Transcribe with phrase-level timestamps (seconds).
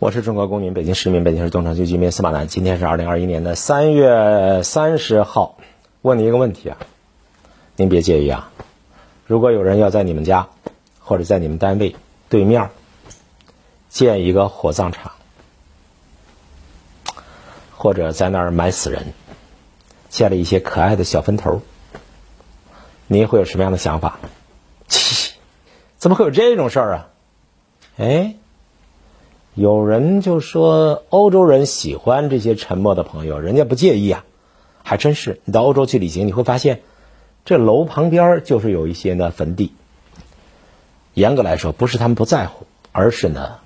[0.00, 2.48] 我是中国公民，北京市民，北京市东城区居民司马南。
[2.48, 5.58] 今天是二零二一年的三月三十号，
[6.00, 6.78] 问你一个问题啊，
[7.76, 8.50] 您别介意啊。
[9.26, 10.48] 如果有人要在你们家
[11.00, 11.96] 或者在你们单位
[12.30, 12.70] 对面
[13.90, 15.12] 建一个火葬场，
[17.76, 19.12] 或者在那儿埋死人，
[20.08, 21.60] 建了一些可爱的小坟头，
[23.06, 24.18] 您会有什么样的想法？
[24.88, 25.34] 切，
[25.98, 27.08] 怎么会有这种事儿啊？
[27.98, 28.36] 哎。
[29.54, 34.24] 有人就说欧洲人喜欢这些沉默的朋友，人家不介意啊，
[34.84, 35.40] 还真是。
[35.44, 36.82] 你到欧洲去旅行，你会发现，
[37.44, 39.72] 这楼旁边就是有一些呢坟地。
[41.14, 43.56] 严格来说，不是他们不在乎，而是呢，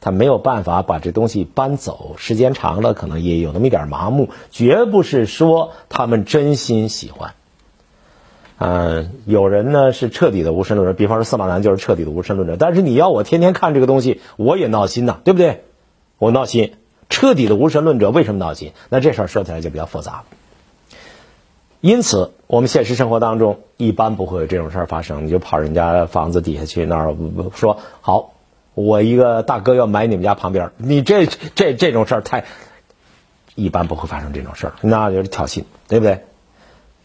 [0.00, 7.34] 他没有办法把这东西搬走，时间长了可能也有那么一点麻木，绝不是说他们真心喜欢。
[8.64, 12.56] 嗯，有人呢是彻底的无神论者，比方说司马南就是彻底的无神论者。
[12.56, 15.64] 但是你要我天天看这个东西，我也闹心呐，对不对？
[16.18, 16.74] 我闹心。
[17.08, 18.72] 彻底的无神论者为什么闹心？
[18.88, 20.22] 那这事儿说起来就比较复杂。
[21.80, 25.26] 因此，我们现实生活当中一般不会有这种事儿发生。
[25.26, 27.16] 你就跑人家房子底下去那儿
[27.56, 28.34] 说好，
[28.74, 32.44] 我一个大哥要埋你们家旁边，你这这这种事儿太
[33.56, 36.20] 一般不会发生这种事儿，那就是挑衅，对不对？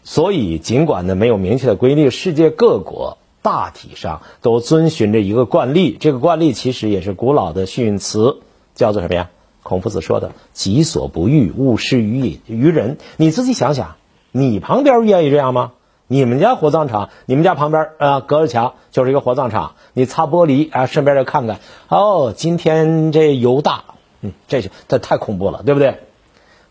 [0.04, 5.96] 所以，尽管呢没有明确的规定，世界各国大体上都遵循着一个惯例。
[6.00, 8.38] 这个惯例其实也是古老的训词，
[8.74, 9.30] 叫做什么呀？
[9.62, 12.96] 孔夫子说的“己所不欲，勿施于于人”。
[13.18, 13.96] 你自己想想，
[14.32, 15.72] 你旁边愿意这样吗？
[16.06, 23.84] 你们家火葬场，你们家旁边啊，隔着墙就是一个火葬场，你擦玻璃啊，顺便再看看，哦，今天这油大，
[24.22, 25.98] 嗯，这这太恐怖了，对不对？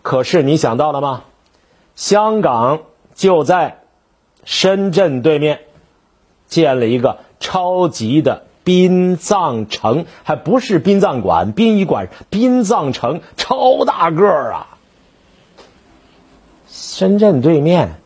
[0.01, 1.21] 可是你想到了吗？
[1.95, 2.79] 香港。
[3.17, 3.79] 就在
[4.45, 5.61] 深圳对面
[6.45, 14.77] 建了一个超级的殡葬城，还不是殡葬馆、殡仪馆，殡葬城超大个儿啊！
[16.69, 17.99] 深圳对面，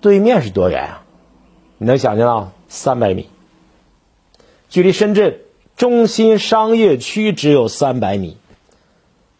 [0.00, 1.02] 对面是多远啊？
[1.78, 3.28] 你能想象到三百米？
[4.68, 5.40] 距离深圳
[5.76, 8.36] 中心商业区只有三百米。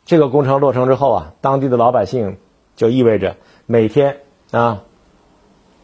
[0.05, 2.37] 这个工程落成之后啊，当地的老百姓
[2.75, 3.37] 就意味着。
[3.72, 4.19] 每天
[4.50, 4.83] 啊，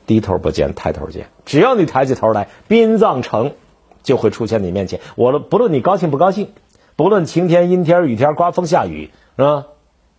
[0.06, 3.54] 低头不见抬头见，只要你抬起头来，殡葬城
[4.02, 5.00] 就会出现你面前。
[5.16, 6.52] 我不论你高兴不高兴，
[6.96, 9.64] 不论晴天阴天雨天刮风下雨，是吧？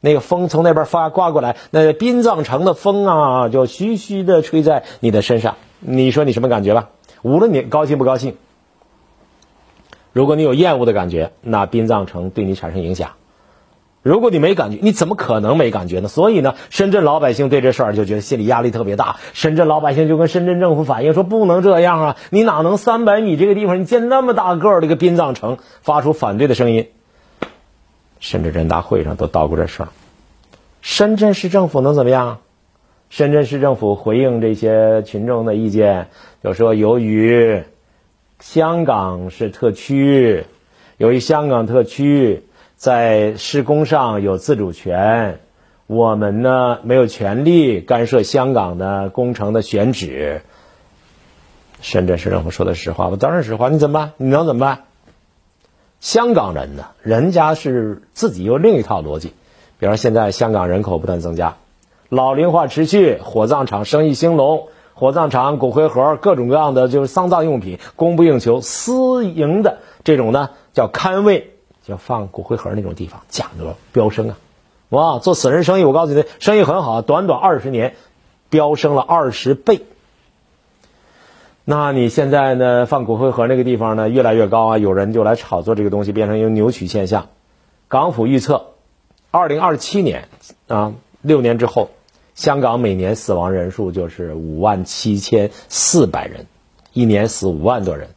[0.01, 5.55] 那个风从那边发刮过来，那殡葬城的风啊，就徐徐的吹在你的身上。
[5.79, 6.89] 你说你什么感觉吧？
[7.21, 8.35] 无论你高兴不高兴，
[10.11, 13.11] 如果你有厌恶的感觉，那殡葬城对你产生影响。
[14.01, 16.07] 如果你没感觉，你怎么可能没感觉呢？
[16.07, 19.17] 所以呢，深圳老百姓对这事儿就觉得心理压力特别大。
[19.33, 22.17] 深圳老百姓就跟深圳政府反映说：“不能这样啊！
[22.29, 26.87] 你哪能三百米这个地方你建那么大个儿的一个殡葬城？”发出反对的声音。
[28.21, 29.89] 深圳人大会上都叨咕这事儿。
[30.81, 32.39] 深圳市政府能怎么样？
[33.09, 36.07] 深圳市政府回应这些群众的意见，
[36.41, 37.63] 就说：“由于
[38.39, 40.45] 香港是特区，
[40.95, 42.43] 由于香港特区。”
[42.79, 45.41] 在施工上有自主权，
[45.85, 50.43] 我们呢没有权利干涉香港的工程的选址。
[51.81, 53.67] 深圳市政府说的实话，我当然实话。
[53.67, 54.13] 你怎么办？
[54.15, 54.83] 你能怎么办？
[55.99, 59.33] 香港人呢，人家是自己有另一套逻辑。
[59.77, 61.57] 比方，现在香港人口不断增加，
[62.07, 71.55] 老龄化持续，火葬场生意兴隆，火葬场骨灰盒各种各样的就是丧葬用品供不应求，私营的这种呢叫龛位。
[71.89, 74.37] 要放骨灰盒那种地方，价格飙升啊！
[74.89, 77.95] 哇，做死人生意，我告诉你，生意很好，短短二十年，
[78.49, 79.81] 飙升了二十倍。
[81.65, 82.87] 那你现在呢？
[82.87, 84.77] 放骨灰盒那个地方呢，越来越高啊！
[84.79, 87.27] 有人就来炒作这个东西，变成一个扭曲现象。
[87.87, 88.67] 港府预测，
[89.29, 90.29] 二零二七年
[90.67, 91.91] 啊，六年之后，
[92.33, 96.47] 香港每年死亡人数就是五万七千四百人，
[96.93, 98.09] 一年死五万多人。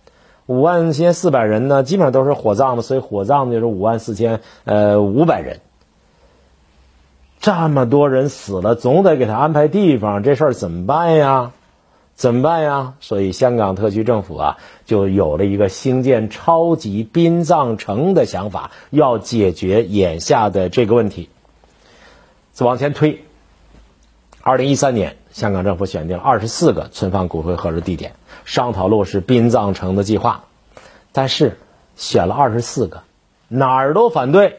[0.47, 5.61] 五万千四百人呢，基本上都是火葬的，所以火葬的就是五万四千呃五百人。
[7.41, 11.53] 这么多人死了，总得给他安排地方，这事儿怎么办呀？
[12.15, 12.95] 怎么办呀？
[13.01, 21.31] 所以香港特区政府啊，就有了一个兴建超级殡葬城的想法，要解决眼下的这个问题。
[22.53, 23.25] 再往前推，
[24.43, 25.17] 二零一三年。
[25.33, 28.15] 香港政府选定了二十四个存放骨灰盒的地点，
[28.45, 30.45] 商讨落实殡葬城的计划，
[31.13, 31.59] 但是
[31.97, 33.03] 选了二十四个，
[33.49, 34.59] 哪儿都反对。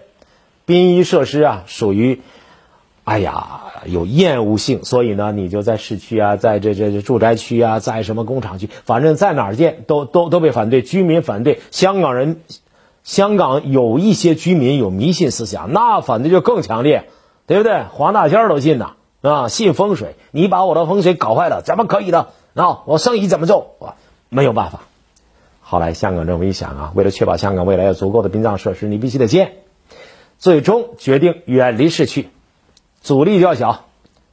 [0.65, 2.21] 殡仪设施啊，属于，
[3.03, 12.39] 哎呀，有厌恶性，所以呢，你就在市区啊，在这这这住宅区啊，在什么工厂区，反正在哪儿建都都都被反对，居民反对，香港人
[13.03, 17.09] 香港有一些居民有迷信思想，那反对就更强烈，
[17.45, 17.83] 对不对？
[17.91, 18.93] 黄大仙都信呐，
[19.23, 22.27] 啊，信风水，你把我的风水搞坏了，怎么可以的？
[22.53, 23.75] 啊，我生意怎么做？
[23.79, 23.95] 我
[24.29, 24.81] 没有办法。
[25.61, 29.53] 后来香港政府一想啊，为了确保香港未来有足够的殡葬设施，你必须得建，
[30.37, 32.27] 最终决定远离市区，
[33.01, 33.85] 阻力较小，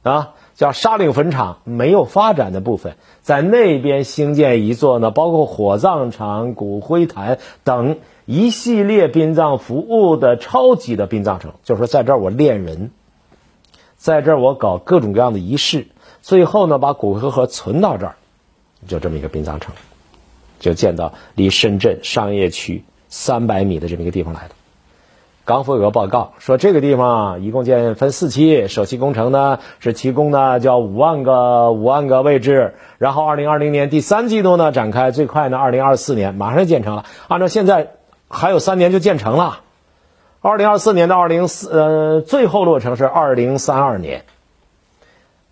[0.03, 0.33] 啊。
[0.53, 11.53] 叫沙岭坟场没有发展的部分，在那边兴建一座呢，包括火葬场、骨灰坛等一系列殡葬服务的超级的殡葬城。
[11.63, 12.91] 就是说，在这儿我炼人，
[14.01, 15.85] 在这儿我搞各种各样的仪式，
[16.23, 18.15] 最后呢，把骨灰盒存到这儿，
[18.87, 19.75] 就这么一个殡葬城，
[20.59, 24.55] 就建到离深圳商业区三百米的这么一个地方来的。
[25.45, 37.05] 港府有个报告说，这个地方一共建分四期，首期工程呢是提供呢叫五万个五万个位置，然后二零二零年第三季度呢展开，最快呢二零二四年马上就建成了。
[37.27, 37.91] 按照现在
[38.29, 39.59] 还有三年就建成了，
[40.43, 44.25] 二零二四年到二零四呃最后落成是二零三二年。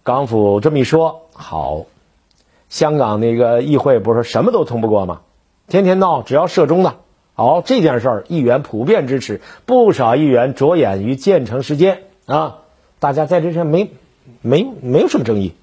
[0.01, 1.85] 港府这么一说，好，
[2.69, 5.21] 香港那个议会不是什么都通不过吗？
[5.67, 6.95] 天天闹，只要涉中的。
[7.35, 12.61] 好，这件事儿议员普遍支持，不少议员着眼于建成时间啊，
[12.97, 13.91] 大家在这上没
[14.41, 15.53] 没没有什么争议，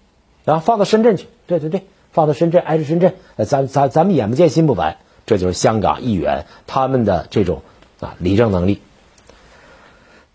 [0.44, 1.82] 啊，放到深圳去，对对对，
[2.12, 3.14] 放到深圳挨着深圳，
[3.44, 7.62] 咱咱咱们眼不见心不烦，这就是香港议员他们的这种
[7.98, 8.80] 啊理政能力。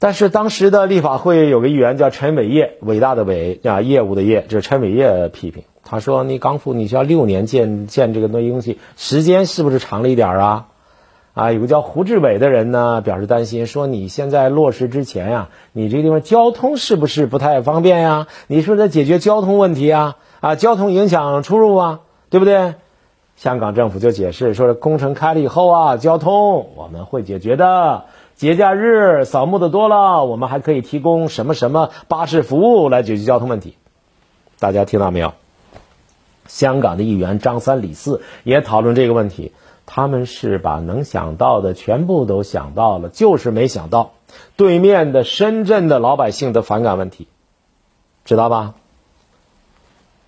[0.04, 10.68] 但是当时的立法会有个议员叫陈伟业，伟大的伟啊，业务的业，就是陈伟业批评，他说你港府你需要六年建建这个东西，时间是不是长了一点啊？
[11.36, 18.26] 啊，有个叫胡志伟的人呢，表示担心，说你现在落实之前呀，你这个地方交通是不是不太方便呀？
[18.48, 20.18] 你是不是在解决交通问题啊？
[20.40, 22.00] 啊，交通影响出入啊，
[22.32, 22.74] 对不对？
[23.36, 28.06] 香港政府就解释说，工程开了以后啊，交通我们会解决的。
[28.42, 33.78] 节假日扫墓的多了，我们还可以提供什么什么巴士服务来解决交通问题。
[34.58, 35.34] 大家听到没有？
[36.48, 39.52] 香港的议员张三李四也讨论这个问题。
[39.86, 44.14] 他们是把能想到的全部都想到了，就是没想到
[44.58, 47.28] 对面的深圳的老百姓的反感问题，
[48.26, 48.74] 知道吧？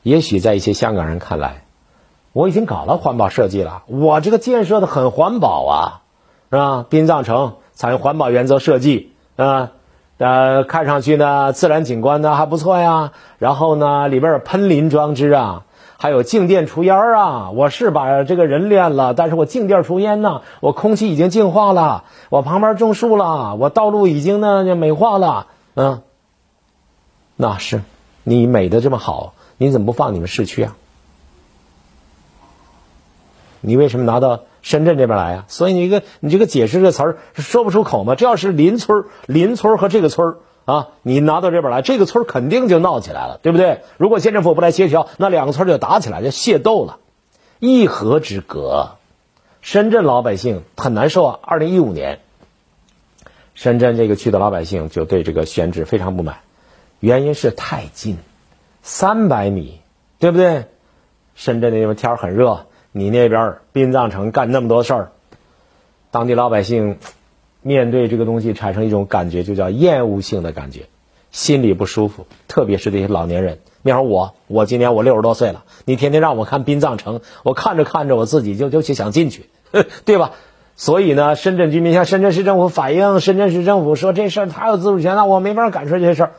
[0.04, 1.66] 也许在一些香港人看来，
[2.32, 6.02] 我已经搞了环保设计了，我这个建设的很环保啊，
[6.52, 6.86] 是吧？
[6.88, 9.72] 殡葬城采用环保原则设计，啊，
[10.18, 13.12] 呃，看上去呢，自然景观呢还不错呀。
[13.38, 15.66] 然后呢，里边有喷淋装置啊。
[15.96, 17.52] 还有静电除烟啊！
[17.52, 26.02] 我是把这个人练了，但是我静电除烟呢，我空气已经净化了，我旁边种树了，我道路已经呢美化了，嗯，
[27.38, 27.84] 那是
[28.24, 30.76] 你美的这么好，你怎么不放你们市区啊？
[33.62, 35.46] 你为什么拿到深圳这边来啊？
[35.48, 38.16] 所以你这个你这个解释这词儿说不出口吗？
[38.16, 40.38] 这要是邻村邻村和这个村。
[40.66, 43.82] 啊，你拿到这边来，这个村肯定就闹起来了，对不对？
[43.98, 47.00] 如果县政府不来协调，那两个村就打起来，就械斗了，
[47.60, 48.92] 一河之隔。
[49.60, 51.40] 深圳老百姓很难受啊。
[51.42, 52.22] 二零一五年，
[53.56, 56.38] 深圳这个区的老百姓就对这个选址非常不满，
[57.02, 58.18] 原因是太近，
[58.82, 59.82] 三百米，
[60.18, 60.68] 对不对？
[61.36, 65.12] 深圳那地方天很热，你那边殡葬城干那么多事儿，
[66.12, 66.98] 当地老百姓。
[67.66, 70.82] 面对这个东西产生一种感觉，就叫厌恶性的感觉，
[71.32, 72.28] 心里不舒服。
[72.50, 79.46] 特别是这些老年人，比方我，我今年我六十多岁了，你天天让我看殡葬城，我看着看着我自己就就就想进去，
[80.04, 80.32] 对吧？
[80.76, 86.32] 所以呢，深圳居民向深圳市政府反映，深圳市政府说这事儿他有自主权了，我没法干出这事儿。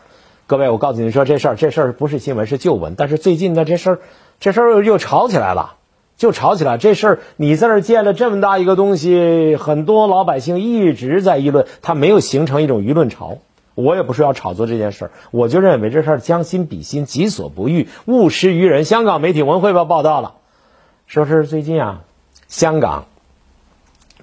[0.47, 2.97] 各位，我告诉你说这事儿，这事儿不是新闻，是旧闻。
[2.97, 3.99] 但是最近呢，这事儿，
[4.41, 5.77] 这事儿又又吵起来了。
[6.17, 13.39] 就吵起来，这事儿你在这儿建了这么大一个东西，很多老百姓一直在议论，它没有形成一种舆论潮。
[13.75, 18.85] 我也不是要炒作这件事儿，我就认为这事儿将心比心，己所不欲，勿施于人。
[18.85, 20.35] 香港媒体文汇报报道了，
[21.09, 22.03] 说是最近啊，
[22.47, 23.07] 香港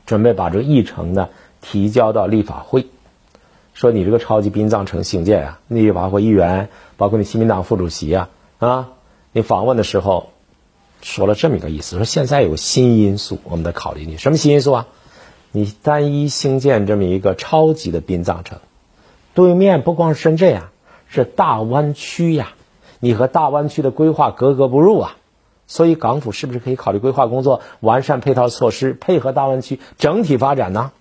[0.06, 1.28] 准备把这个议程呢
[1.60, 2.88] 提交到立法会，
[3.74, 8.30] 说你这个超级殡葬城兴建啊，立法会议员包括你新民党副主席啊
[8.60, 8.90] 啊，
[9.34, 10.30] 你访问的时候。
[11.02, 14.88] 说了这么一个意思，说现在有新因素，我们得考虑你什么新因素啊？
[15.52, 18.60] 你单一兴建这么一个超级的殡葬城，
[19.34, 20.72] 对面不光是深圳啊，
[21.08, 22.54] 是大湾区呀，
[23.00, 25.18] 你和大湾区的规划格格不入啊。
[25.68, 30.92] 所以港府是不是可以考虑规划工作，完善配套措施，配合大湾区整体发展呢？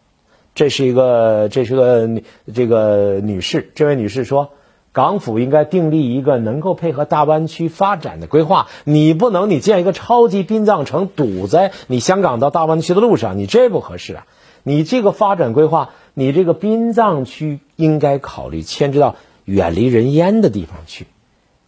[0.54, 2.22] 这是一个，这是个
[2.54, 4.50] 这个女士，这位女士说。
[4.92, 8.66] 港府应该订立一个能够配合大湾区发展的规划。
[8.84, 14.26] 你不能，你建一个超级殡葬城堵在你香港到大湾区的路上，你这不合适啊！
[14.62, 21.06] 你这个发展规划，你这个殡葬区应该考虑迁至到远离人烟的地方去。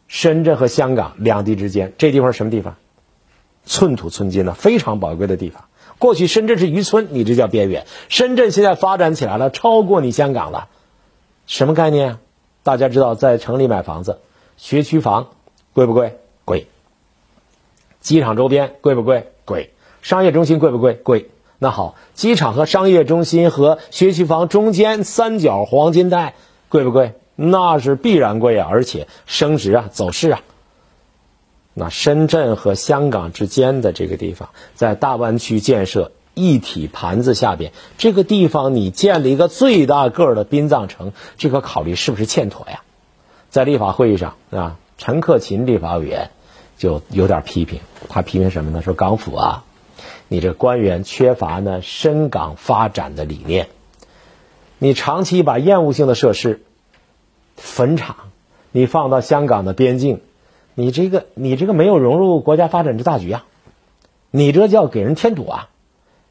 [0.09, 2.77] 深圳和香港两地之间，这地方什么地方？
[3.65, 5.65] 寸土寸金的，非常宝贵的地方。
[5.99, 7.87] 过去深圳是渔村，你这叫边缘。
[8.09, 10.69] 深圳现在发展起来了，超过你香港了。
[11.47, 12.19] 什么概念？
[12.63, 14.19] 大家知道，在城里买房子，
[14.57, 15.31] 学区房
[15.73, 16.19] 贵不贵？
[16.45, 16.67] 贵。
[18.01, 19.33] 机场周边贵不贵？
[19.45, 19.71] 贵。
[20.01, 20.95] 商业中心贵不贵？
[20.95, 21.31] 贵。
[21.59, 26.35] 那好，机场和商业中心和学区房中间三角黄金带
[26.69, 27.15] 贵不贵？
[27.35, 30.41] 那是必然贵啊，而且升值啊，走势啊。
[31.75, 42.83] 那深圳和香港之间的这个地方，在大湾区建设一体盘子下边，这个地方你建了一个最大个的殡葬城，这个考虑是不是欠妥呀？
[43.51, 46.31] 在立法会议上啊，陈克勤立法委员
[46.79, 48.81] 就有点批评，他批评什么呢？
[48.81, 49.65] 说港府啊，
[50.29, 53.69] 你这官员缺乏呢深港发展的理念，
[54.79, 56.63] 你长期把厌恶性的设施、
[57.57, 58.17] 坟场，
[58.71, 60.21] 你放到香港的边境。
[60.75, 63.45] 你这个，你这个没有融入国家发展之大局啊！
[64.31, 65.69] 你这叫给人添堵啊！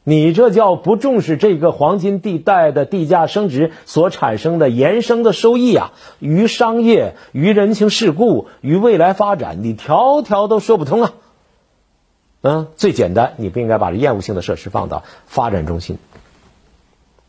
[0.03, 5.93] 你这叫不重视这个黄金地带的地价升值所产生的延伸的收益啊！
[6.20, 11.13] 于商业、于人情世故、于未来发展，你条条都说不通啊！
[12.41, 16.00] 嗯，最简单，你不应该把这厌恶性的设施放到发展中心，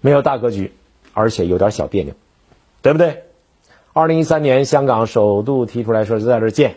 [0.00, 0.72] 没有大格局，
[1.12, 2.14] 而且有点小别扭，
[2.80, 3.24] 对不对？
[3.92, 6.76] 二零一三年，香港首度提出来说是在这建。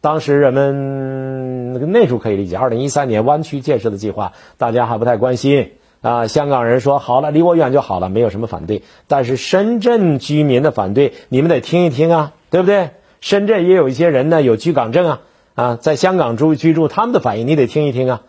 [0.00, 6.28] 当时人们那个那时候可以理解，二零一三年湾区建设的计划，大家还不太关心啊。
[6.28, 8.84] 香港人说好了，离我远就好了，没有什么反对。
[9.08, 12.90] 但是深圳居民的反对，你们得听一听啊，对不对？
[13.20, 15.20] 深圳也有一些人呢，有居港证啊，
[15.56, 18.22] 啊，在香港住居住，他们的反应你得听一听啊。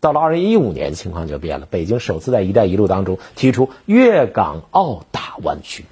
[0.00, 5.84] 到了二零一五年，情况就变了，北京首次在一带一路当中提出粤港澳大湾区。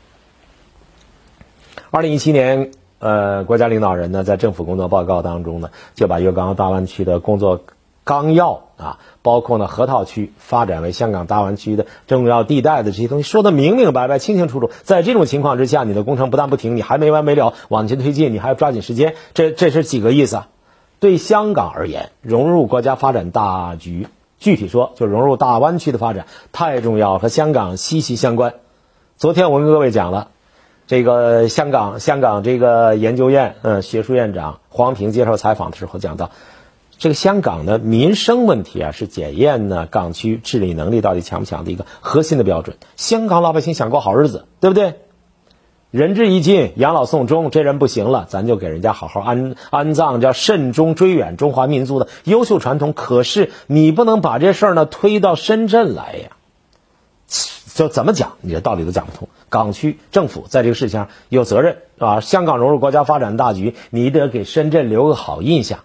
[1.91, 2.71] 二零一七年。
[3.01, 7.61] 呃，国家领导人呢，在政府工作报告当中呢，就把粤港澳大湾区的工作
[8.03, 14.71] 纲要啊，包括呢河套区发展为香港大湾区的重要地带的这些东西，说的明明白白、清清楚楚。
[14.83, 19.15] 在这种情况之下，你的工程不但不停，你还没完没了往前推进，你还要抓紧时间。
[19.33, 20.49] 这这是几个意思啊？
[20.99, 28.55] 对香港而言，融入国家发展大局，具体说就融入大湾区的发展太重要，和香港息息相关。
[29.17, 30.29] 昨天我跟各位讲了。
[30.89, 36.31] 这个香港香港这个研究院嗯学术院长黄平接受采访的时候讲到，
[36.97, 42.79] 这个香港的民生问题啊是检验呢港区治理能力到底强不强的一个核心的标准。
[42.97, 44.95] 香港老百姓想过好日子，对不对？
[45.91, 52.95] 仁至义尽，养老送终，这人不行了，咱就给人家好好安安葬，叫慎终追远中华民族的优秀传统。
[52.95, 56.31] 可是你不能把这事儿呢推到深圳来呀。
[57.79, 59.29] 就怎么讲，你的道理都讲不通。
[59.49, 62.19] 港区政府在这个事情上有责任啊！
[62.19, 65.79] 香港融入国家发展大局，你得给深圳留个好印象。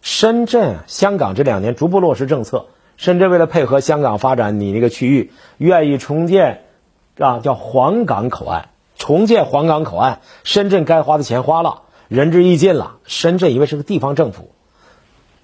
[0.00, 2.64] 深圳、香港这两年逐步落实政策，
[2.96, 6.62] 深圳为了配合香港发展，你那个区域愿意重建
[7.18, 12.96] 啊，叫黄港口岸，重建黄港口岸，深圳该花的钱花了，仁至义尽了。
[13.04, 14.50] 深圳因为是个地方政府，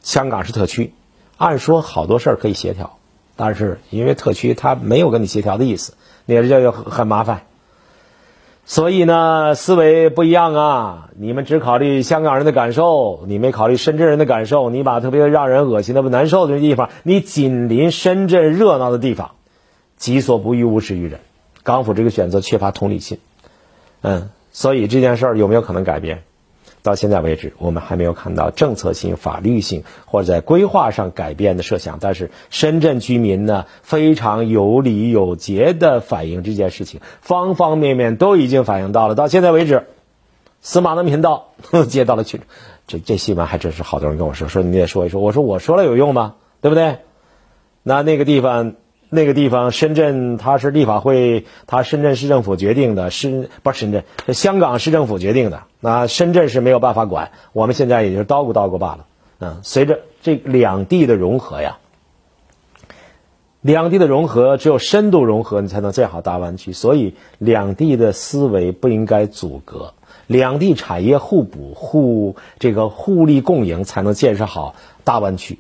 [0.00, 0.94] 香港是特区，
[1.36, 2.97] 按说好多事儿可以协调。
[3.38, 5.94] 但是因为特区他没有跟你协调的意思，
[6.26, 7.42] 你这就很麻烦。
[8.64, 11.08] 所以呢，思维不一样啊！
[11.16, 14.70] 你们只考虑香港人的感受，你没考虑深圳人的感受。
[14.70, 19.36] 你把特别让人恶心的不难受的地方，你紧邻深圳热闹的地方，
[19.96, 21.20] 己所不欲，勿施于人。
[21.62, 23.20] 港府这个选择缺乏同理心，
[24.02, 26.24] 嗯，所以这件事儿有没有可能改变？
[26.88, 31.98] 到现在为止，我们还没有看到政策性、法律性或者在规划上改变的设想。
[32.00, 39.14] 但是深圳居民呢，非常有理有节的反映这件事情，方方面面都已经反映到了。
[39.14, 39.86] 到现在为止，
[40.62, 41.50] 司马南频道
[41.88, 42.40] 接到了群，
[42.86, 45.20] 这这新闻还真是好多人跟我说，说你也说一说。
[45.20, 46.36] 我说我说了有用吗？
[46.62, 47.00] 对不对？
[47.82, 48.74] 那那个地方。
[49.10, 54.04] 那个地方，深圳它是立法会，它深圳市政府决定的，是不是深圳？
[54.34, 55.62] 香港市政府决定的。
[55.80, 59.06] 那深圳是没有办法管，我们现在也就叨咕叨咕罢了。
[59.40, 61.78] 嗯，随着这两地的融合呀，
[63.62, 66.72] 两地的融合只有深度融合，你才能建好大湾区。
[66.72, 69.94] 所以两地的思维不应该阻隔，
[70.26, 74.74] 两地产业互补、互这个互利共赢，才能建设好
[75.04, 75.58] 大湾区。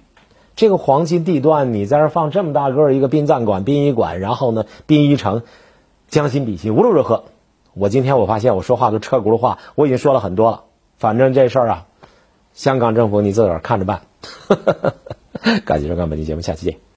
[0.58, 5.44] 这个黄金地段，你在这放这么大个一个殡葬馆、殡仪馆，然后呢，殡仪城，
[6.08, 6.74] 将心比心。
[6.74, 7.26] 无论如何，
[7.74, 10.64] 我今天我发现我说话都车轱辘话，我已经说了很多了。
[10.96, 11.86] 反正这事儿啊，
[12.54, 14.02] 香港政府你自个儿看着办。
[15.64, 16.88] 感谢收看本期节目，下期见。